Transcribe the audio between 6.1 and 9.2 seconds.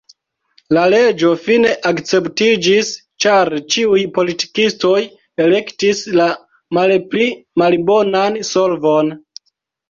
la malpli malbonan solvon.